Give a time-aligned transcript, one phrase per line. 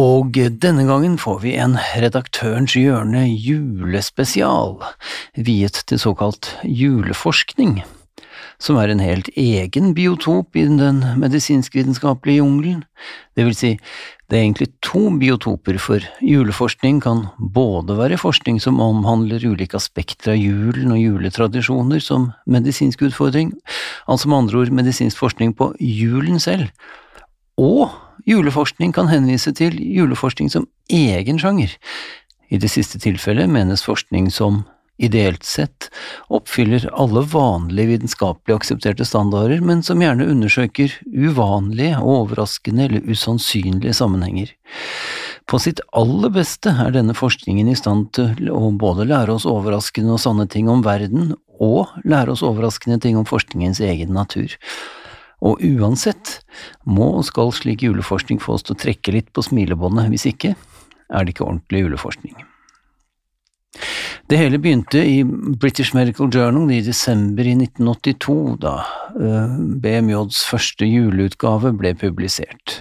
[0.00, 4.78] Og denne gangen får vi en Redaktørens hjørne julespesial,
[5.36, 7.82] viet til såkalt juleforskning,
[8.56, 12.86] som er en helt egen biotop i den medisinskvitenskapelige jungelen.
[13.36, 13.72] Det vil si,
[14.32, 20.32] det er egentlig to biotoper, for juleforskning kan både være forskning som omhandler ulike aspekter
[20.32, 23.52] av julen og juletradisjoner som medisinsk utfordring,
[24.08, 26.72] altså med andre ord medisinsk forskning på julen selv,
[27.60, 27.92] og
[28.28, 31.74] juleforskning kan henvise til juleforskning som egen sjanger.
[32.52, 34.62] I det siste tilfellet menes forskning som
[35.02, 35.88] ideelt sett
[36.32, 44.52] oppfyller alle vanlige vitenskapelig aksepterte standarder, men som gjerne undersøker uvanlige, overraskende eller usannsynlige sammenhenger.
[45.50, 50.14] På sitt aller beste er denne forskningen i stand til å både lære oss overraskende
[50.14, 54.54] og sanne ting om verden, og lære oss overraskende ting om forskningens egen natur.
[55.42, 56.38] Og uansett
[56.86, 60.54] må og skal slik juleforskning få oss til å trekke litt på smilebåndet, hvis ikke
[60.54, 62.36] er det ikke ordentlig juleforskning.
[64.30, 68.78] Det hele begynte i British Medical Journal i desember i 1982, da
[69.18, 72.78] eh, BMJs første juleutgave ble publisert.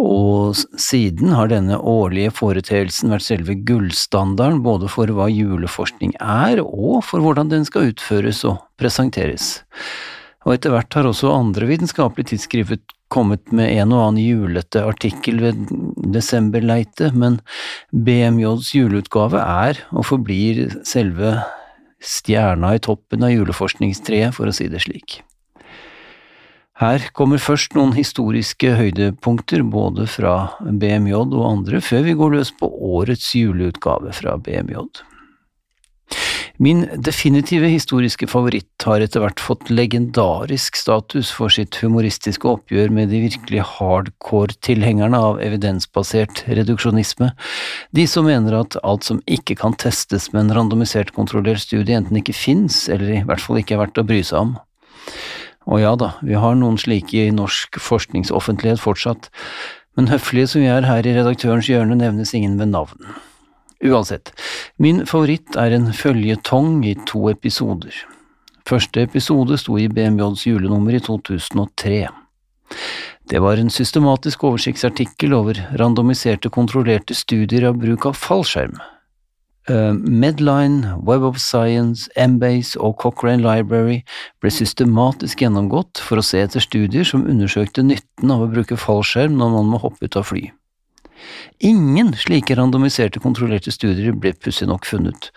[0.00, 7.02] Og siden har denne årlige foreteelsen vært selve gullstandarden både for hva juleforskning er, og
[7.04, 9.58] for hvordan den skal utføres og presenteres
[10.46, 15.40] og etter hvert har også andre vitenskapelige tidsskrifter kommet med en og annen julete artikkel
[15.42, 15.64] ved
[16.14, 17.40] desemberleite, men
[17.90, 21.34] BMJs juleutgave er og forblir selve
[22.00, 25.20] stjerna i toppen av juleforskningstreet, for å si det slik.
[26.80, 32.54] Her kommer først noen historiske høydepunkter både fra BMJ og andre, før vi går løs
[32.56, 34.86] på årets juleutgave fra BMJ.
[36.60, 43.08] Min definitive historiske favoritt har etter hvert fått legendarisk status for sitt humoristiske oppgjør med
[43.08, 47.30] de virkelig hardcore tilhengerne av evidensbasert reduksjonisme,
[47.96, 52.20] de som mener at alt som ikke kan testes med en randomisert kontrollert studie, enten
[52.20, 54.54] ikke fins, eller i hvert fall ikke er verdt å bry seg om.
[55.64, 59.32] Og ja da, vi har noen slike i norsk forskningsoffentlighet fortsatt,
[59.96, 63.14] men høflige som vi er her i redaktørens hjørne, nevnes ingen ved navn.
[63.80, 64.32] Uansett,
[64.76, 67.94] min favoritt er en føljetong i to episoder.
[68.68, 72.02] Første episode sto i BMJs julenummer i 2003.
[73.30, 78.76] Det var en systematisk oversiktsartikkel over randomiserte, kontrollerte studier av bruk av fallskjerm.
[79.70, 84.00] Uh, Medline, Web of Science, Embase og Cochrane Library
[84.42, 89.40] ble systematisk gjennomgått for å se etter studier som undersøkte nytten av å bruke fallskjerm
[89.40, 90.48] når man må hoppe ut av fly.
[91.66, 95.30] Ingen slike randomiserte, kontrollerte studier ble pussig nok funnet.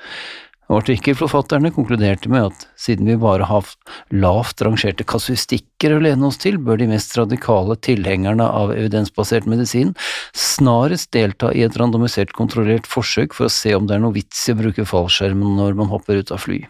[0.71, 3.67] Og artikkelforfatterne konkluderte med at siden vi bare har
[4.15, 9.91] lavt rangerte kasuistikker å lene oss til, bør de mest radikale tilhengerne av evidensbasert medisin
[10.33, 14.47] snarest delta i et randomisert, kontrollert forsøk for å se om det er noe vits
[14.47, 16.63] i å bruke fallskjermen når man hopper ut av fly.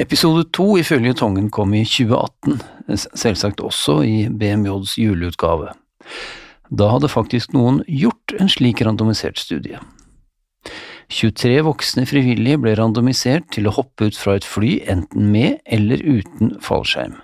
[0.00, 2.60] Episode to i føljetongen kom i 2018,
[3.18, 5.74] selvsagt også i BMJs juleutgave.
[6.70, 9.80] Da hadde faktisk noen gjort en slik randomisert studie.
[11.10, 16.02] 23 voksne frivillige ble randomisert til å hoppe ut fra et fly enten med eller
[16.06, 17.16] uten fallskjerm.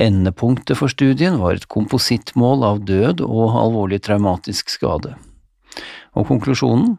[0.00, 5.18] Endepunktet for studien var et komposittmål av død og alvorlig traumatisk skade.
[6.16, 6.96] Og konklusjonen?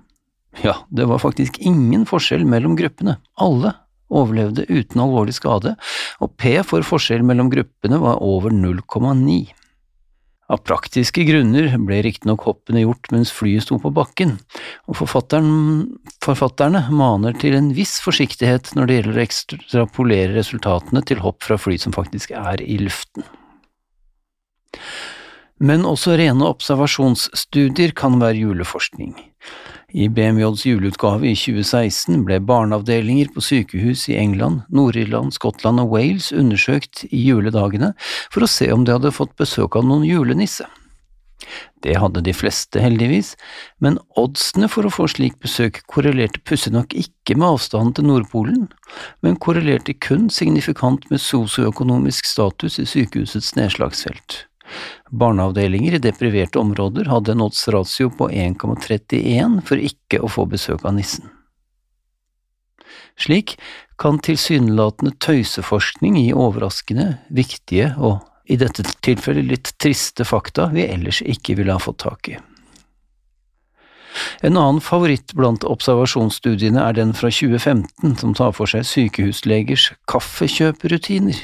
[0.61, 3.73] Ja, det var faktisk ingen forskjell mellom gruppene, alle
[4.13, 5.73] overlevde uten alvorlig skade,
[6.21, 9.62] og P for forskjell mellom gruppene var over 0,9.
[10.51, 14.35] Av praktiske grunner ble riktignok hoppene gjort mens flyet sto på bakken,
[14.91, 21.45] og forfatterne maner til en viss forsiktighet når det gjelder å ekstrapolere resultatene til hopp
[21.47, 23.23] fra fly som faktisk er i luften.
[25.63, 29.15] Men også rene observasjonsstudier kan være juleforskning.
[29.93, 36.31] I BMJs juleutgave i 2016 ble barneavdelinger på sykehus i England, Nord-Irland, Skottland og Wales
[36.33, 37.91] undersøkt i juledagene
[38.33, 40.65] for å se om de hadde fått besøk av noen julenisse.
[41.85, 43.33] Det hadde de fleste, heldigvis,
[43.83, 48.63] men oddsene for å få slik besøk korrelerte pussig nok ikke med avstanden til Nordpolen,
[49.21, 54.45] men korrelerte kun signifikant med sosioøkonomisk status i sykehusets nedslagsfelt.
[55.11, 60.97] Barneavdelinger i depriverte områder hadde en odds-ratio på 1,31 for ikke å få besøk av
[60.97, 61.29] nissen.
[63.19, 63.57] Slik
[64.01, 71.21] kan tilsynelatende tøyseforskning gi overraskende, viktige og i dette tilfellet litt triste fakta vi ellers
[71.21, 72.39] ikke ville ha fått tak i.
[74.45, 81.39] En annen favoritt blant observasjonsstudiene er den fra 2015 som tar for seg sykehuslegers kaffekjøperutiner.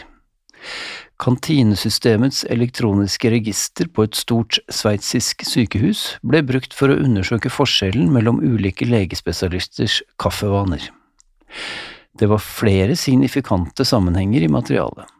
[1.20, 8.40] Kantinesystemets elektroniske register på et stort sveitsisk sykehus ble brukt for å undersøke forskjellen mellom
[8.40, 10.86] ulike legespesialisters kaffevaner.
[12.20, 15.12] Det var flere signifikante sammenhenger i materialet.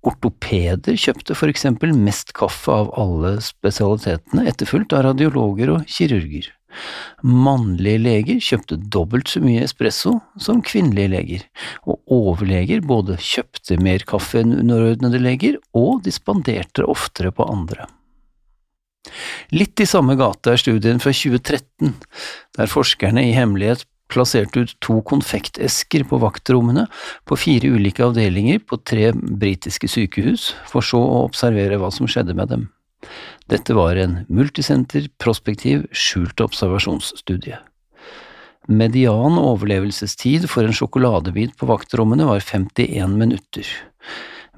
[0.00, 6.48] Ortopeder kjøpte for eksempel mest kaffe av alle spesialitetene, etterfulgt av radiologer og kirurger.
[7.26, 11.46] Mannlige leger kjøpte dobbelt så mye espresso som kvinnelige leger,
[11.84, 17.88] og overleger både kjøpte mer kaffe enn underordnede leger og dispanderte oftere på andre.
[19.56, 21.94] Litt i samme gate er studien fra 2013,
[22.58, 26.86] der forskerne i hemmelighet plasserte ut to konfektesker på vaktrommene
[27.28, 32.36] på fire ulike avdelinger på tre britiske sykehus, for så å observere hva som skjedde
[32.36, 32.68] med dem.
[33.50, 37.58] Dette var en multisenter, prospektiv, skjult observasjonsstudie.
[38.70, 43.66] Median overlevelsestid for en sjokoladebit på vaktrommene var 51 minutter.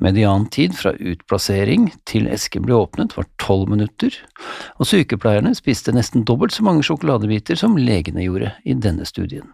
[0.02, 4.16] Mediantid fra utplassering til esken ble åpnet var 12 minutter,
[4.80, 9.46] og sykepleierne spiste nesten dobbelt så mange sjokoladebiter som legene gjorde i denne studien.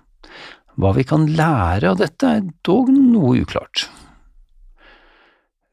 [0.78, 3.88] Hva vi kan lære av dette er dog noe uklart.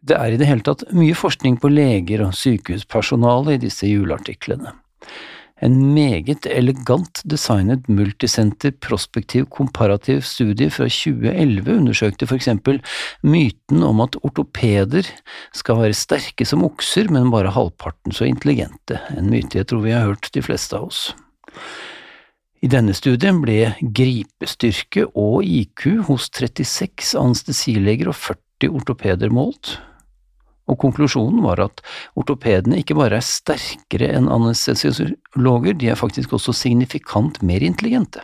[0.05, 4.75] Det er i det hele tatt mye forskning på leger og sykehuspersonale i disse juleartiklene.
[5.63, 12.81] En meget elegant designet multisenter prospektiv komparativ studie fra 2011 undersøkte for eksempel
[13.23, 15.07] myten om at ortopeder
[15.55, 19.95] skal være sterke som okser, men bare halvparten så intelligente, en myte jeg tror vi
[19.95, 21.15] har hørt de fleste av oss.
[22.61, 29.77] I denne studien ble gripestyrke og IQ hos 36 anestesileger og 40 ortopeder målt,
[30.65, 31.83] og konklusjonen var at
[32.17, 38.23] ortopedene ikke bare er sterkere enn anestesiologer, de er faktisk også signifikant mer intelligente.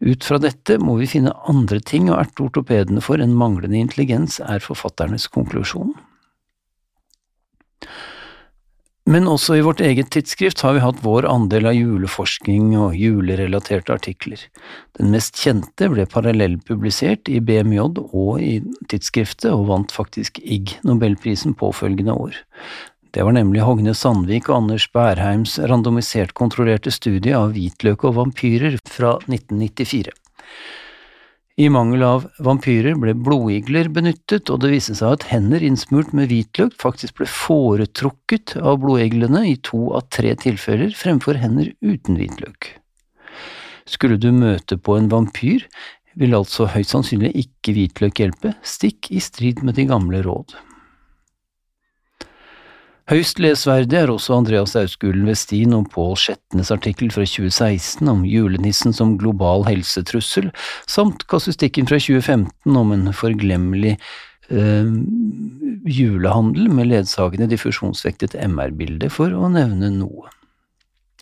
[0.00, 4.38] Ut fra dette må vi finne andre ting å erte ortopedene for enn manglende intelligens,
[4.40, 5.92] er forfatternes konklusjon.
[9.08, 13.94] Men også i vårt eget tidsskrift har vi hatt vår andel av juleforskning og julerelaterte
[13.96, 14.42] artikler.
[14.98, 18.60] Den mest kjente ble parallellpublisert i BMJ og i
[18.92, 22.38] tidsskriftet, og vant faktisk Ig Nobelprisen påfølgende år.
[23.10, 28.76] Det var nemlig Hogne Sandvik og Anders Bærheims randomisert kontrollerte studie av hvitløk og vampyrer
[28.86, 30.12] fra 1994.
[31.58, 36.30] I mangel av vampyrer ble blodigler benyttet, og det viste seg at hender innsmurt med
[36.30, 42.70] hvitløk faktisk ble foretrukket av blodiglene i to av tre tilfeller fremfor hender uten hvitløk.
[43.90, 45.66] Skulle du møte på en vampyr,
[46.14, 50.54] vil altså høyst sannsynlig ikke hvitløk hjelpe, stikk i strid med de gamle råd.
[53.08, 58.94] Høyst lesverdig er også Andreas Ausgulen Westin og Pål Skjetnes artikkel fra 2016 om julenissen
[58.94, 60.50] som global helsetrussel,
[60.90, 63.96] samt kasustikken fra 2015 om en forglemmelig
[64.52, 64.92] øh,
[65.88, 70.30] julehandel med ledsagende diffusjonsvektet MR-bilde, for å nevne noe.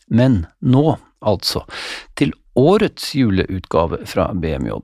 [0.09, 1.65] Men nå, altså,
[2.19, 4.81] til årets juleutgave fra BMJ.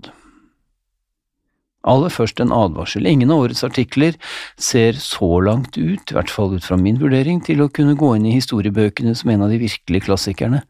[1.84, 3.06] Aller først en advarsel.
[3.06, 4.16] Ingen av årets artikler
[4.56, 8.14] ser så langt ut, i hvert fall ut fra min vurdering, til å kunne gå
[8.16, 10.62] inn i historiebøkene som en av de virkelige klassikerne,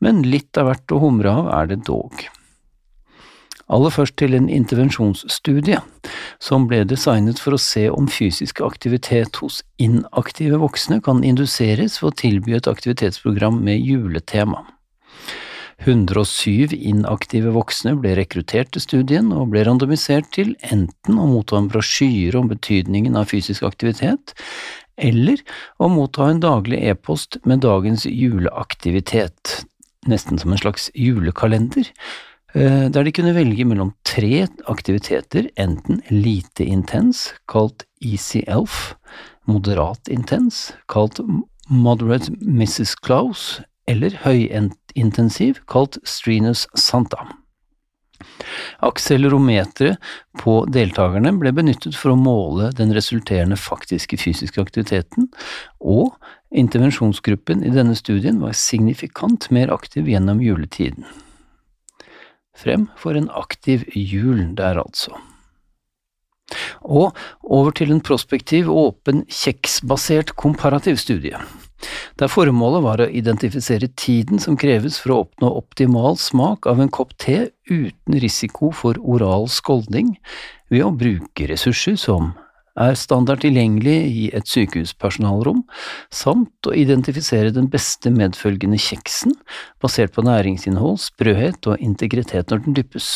[0.00, 2.24] men litt av hvert å humre av er det dog.
[3.72, 5.78] Aller først til en intervensjonsstudie
[6.42, 12.10] som ble designet for å se om fysisk aktivitet hos inaktive voksne kan induseres ved
[12.10, 14.64] å tilby et aktivitetsprogram med juletema.
[15.82, 21.66] 107 inaktive voksne ble rekruttert til studien og ble randomisert til enten å motta en
[21.72, 24.34] brosjyre om betydningen av fysisk aktivitet,
[24.94, 25.42] eller
[25.82, 29.64] å motta en daglig e-post med dagens juleaktivitet,
[30.06, 31.90] nesten som en slags julekalender,
[32.54, 38.94] eh, der de kunne velge mellom tre aktiviteter, enten lite intens, kalt Easy Elf,
[39.50, 41.18] moderat intens, kalt
[41.70, 42.94] Moderate Mrs.
[43.00, 44.14] Klaus, eller
[44.92, 47.28] høyintensiv, kalt Strenus Santa.
[48.82, 49.98] Akselerometeret
[50.38, 55.28] på deltakerne ble benyttet for å måle den resulterende faktiske fysiske aktiviteten,
[55.80, 56.14] og
[56.50, 61.06] intervensjonsgruppen i denne studien var signifikant mer aktiv gjennom juletiden.
[62.54, 65.16] Frem for en aktiv jul der, altså.
[66.84, 71.38] Og over til en prospektiv, åpen, kjeksbasert komparativ studie.
[72.20, 76.92] Der formålet var å identifisere tiden som kreves for å oppnå optimal smak av en
[76.92, 80.14] kopp te uten risiko for oral skolding,
[80.72, 82.32] ved å bruke ressurser som
[82.80, 85.60] er standard tilgjengelig i et sykehuspersonalrom,
[86.12, 89.36] samt å identifisere den beste medfølgende kjeksen,
[89.82, 93.10] basert på næringsinnhold, sprøhet og integritet når den dyppes.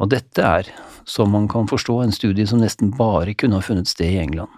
[0.00, 0.68] Og dette er,
[1.08, 4.52] som man kan forstå, en studie som nesten bare kunne ha funnet sted i England.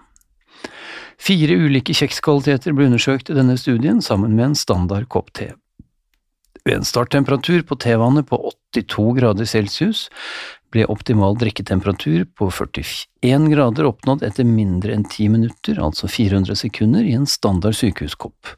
[1.23, 5.53] Fire ulike kjekskvaliteter ble undersøkt i denne studien, sammen med en standard kopp te.
[6.67, 8.39] Ved en starttemperatur på tevannet på
[8.75, 10.07] 82 grader celsius
[10.73, 17.07] ble optimal drikketemperatur på 41 grader oppnådd etter mindre enn 10 minutter, altså 400 sekunder,
[17.07, 18.55] i en standard sykehuskopp.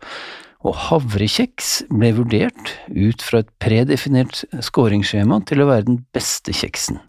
[0.65, 7.03] Og havrekjeks ble vurdert, ut fra et predefinert skåringsskjema, til å være den beste kjeksen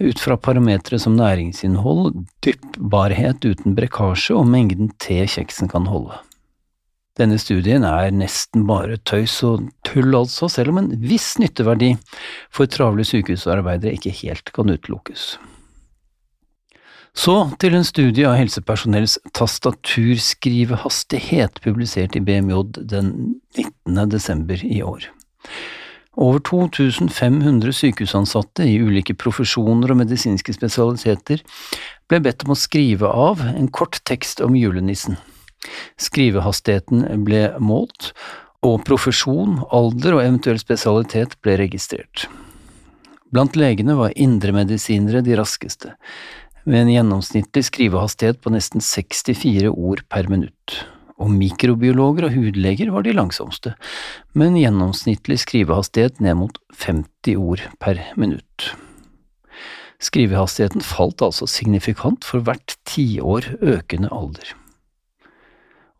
[0.00, 6.14] ut fra parametere som næringsinnhold, dyppbarhet uten brekkasje og mengden te kjeksen kan holde.
[7.14, 11.94] Denne studien er nesten bare tøys og tull altså, selv om en viss nytteverdi
[12.50, 15.38] for travle sykehusarbeidere ikke helt kan utelukkes.
[17.14, 24.10] Så til en studie av helsepersonells tastaturskrivehastighet publisert i BMJ den 19.
[24.10, 25.06] desember i år.
[26.16, 31.42] Over 2500 sykehusansatte i ulike profesjoner og medisinske spesialiteter
[32.10, 35.18] ble bedt om å skrive av en kort tekst om julenissen.
[35.98, 38.12] Skrivehastigheten ble målt,
[38.64, 42.28] og profesjon, alder og eventuell spesialitet ble registrert.
[43.34, 45.92] Blant legene var indremedisinere de raskeste,
[46.64, 50.84] med en gjennomsnittlig skrivehastighet på nesten 64 ord per minutt
[51.22, 53.74] og mikrobiologer og hudleger var de langsomste,
[54.34, 58.72] med en gjennomsnittlig skrivehastighet ned mot 50 ord per minutt.
[60.02, 64.50] Skrivehastigheten falt altså signifikant for hvert tiår økende alder.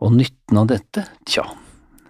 [0.02, 1.46] Og nytten av dette, tja,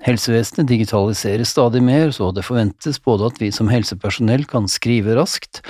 [0.05, 5.63] Helsevesenet digitaliseres stadig mer, så det forventes både at vi som helsepersonell kan skrive raskt,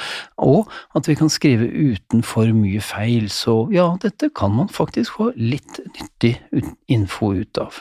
[0.43, 5.21] og at vi kan skrive uten for mye feil, så ja, dette kan man faktisk
[5.21, 6.35] få litt nyttig
[6.91, 7.79] info ut av.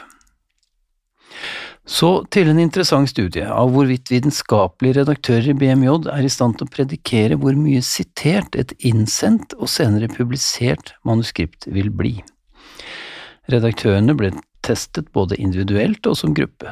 [1.90, 6.70] Så til en interessant studie av hvorvidt vitenskapelige redaktører i BMJ er i stand til
[6.70, 12.16] å predikere hvor mye sitert et innsendt og senere publisert manuskript vil bli.
[13.52, 14.32] Redaktørene ble
[14.64, 16.72] testet både individuelt og som gruppe,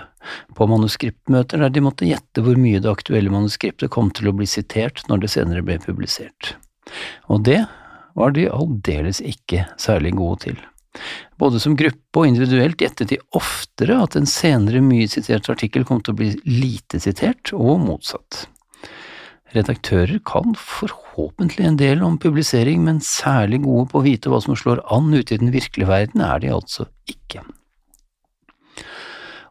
[0.56, 4.48] på manuskriptmøter der de måtte gjette hvor mye det aktuelle manuskriptet kom til å bli
[4.50, 6.56] sitert når det senere ble publisert.
[7.32, 7.64] Og det
[8.18, 10.60] var de aldeles ikke særlig gode til.
[11.40, 16.02] Både som gruppe og individuelt gjettet de oftere at en senere mye sitert artikkel kom
[16.04, 18.46] til å bli lite sitert, og motsatt.
[19.56, 24.56] Redaktører kan forhåpentlig en del om publisering, men særlig gode på å vite hva som
[24.56, 27.44] slår an ute i den virkelige verden er de altså ikke.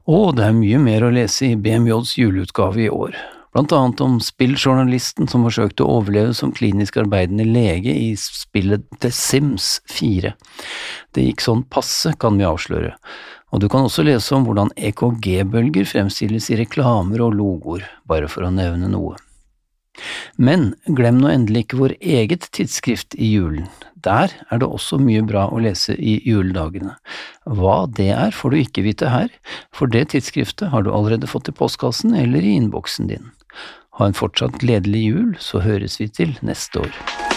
[0.09, 3.17] Og det er mye mer å lese i BMJs juleutgave i år,
[3.53, 9.13] blant annet om spilljournalisten som forsøkte å overleve som klinisk arbeidende lege i spillet The
[9.13, 10.33] Sims 4.
[11.13, 12.95] Det gikk sånn passe, kan vi avsløre,
[13.53, 18.49] og du kan også lese om hvordan EKG-bølger fremstilles i reklamer og logoer, bare for
[18.49, 19.19] å nevne noe.
[20.39, 23.67] Men glem nå endelig ikke vår eget tidsskrift i julen,
[24.05, 26.95] der er det også mye bra å lese i juledagene.
[27.45, 29.33] Hva det er får du ikke vite her,
[29.77, 33.33] for det tidsskriftet har du allerede fått i postkassen eller i innboksen din.
[33.99, 37.30] Ha en fortsatt gledelig jul, så høres vi til neste år.